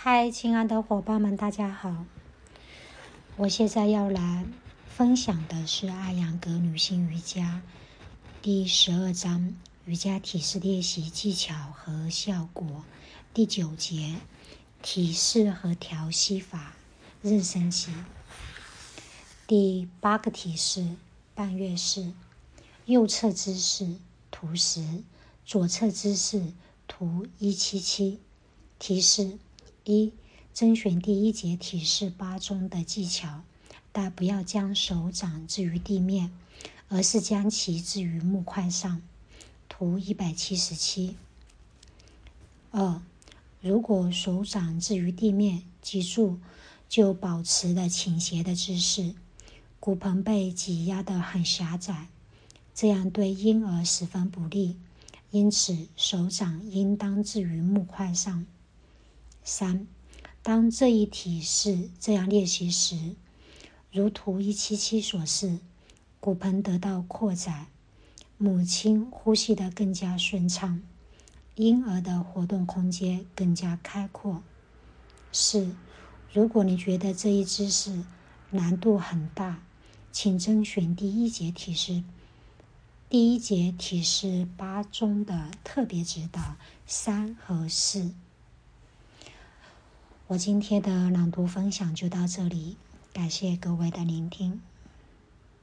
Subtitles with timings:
[0.00, 2.04] 嗨，亲爱的伙伴们，大家好！
[3.36, 4.46] 我现在要来
[4.86, 7.60] 分享的是阿扬格女性瑜伽
[8.40, 9.56] 第十二章
[9.86, 12.84] 瑜伽体式练习技巧和效果
[13.34, 14.14] 第九节
[14.82, 16.76] 体式和调息法
[17.24, 17.90] 妊娠期
[19.48, 20.86] 第八个体式
[21.34, 22.12] 半月式
[22.86, 23.96] 右侧姿势
[24.30, 25.02] 图十，
[25.44, 26.52] 左侧姿势
[26.86, 28.20] 图一七七
[28.78, 29.40] 提示。
[29.90, 30.12] 一，
[30.52, 33.42] 甄选第一节体式八中的技巧，
[33.90, 36.30] 但不要将手掌置于地面，
[36.88, 39.00] 而是将其置于木块上。
[39.66, 41.16] 图一百七十七。
[42.70, 43.00] 二，
[43.62, 46.38] 如果手掌置于地面，脊柱
[46.86, 49.14] 就保持了倾斜的姿势，
[49.80, 52.08] 骨盆被挤压得很狭窄，
[52.74, 54.76] 这样对婴儿十分不利，
[55.30, 58.44] 因此手掌应当置于木块上。
[59.50, 59.86] 三，
[60.42, 63.16] 当这一体式这样练习时，
[63.90, 65.60] 如图一七七所示，
[66.20, 67.68] 骨盆得到扩展，
[68.36, 70.82] 母亲呼吸得更加顺畅，
[71.54, 74.42] 婴儿的活动空间更加开阔。
[75.32, 75.74] 四，
[76.30, 78.04] 如果你觉得这一姿势
[78.50, 79.62] 难度很大，
[80.12, 82.04] 请甄选第一节体式，
[83.08, 88.12] 第一节体式八中的特别指导三和四。
[90.28, 92.76] 我今天的朗读分享就到这里，
[93.14, 94.60] 感谢各位的聆听。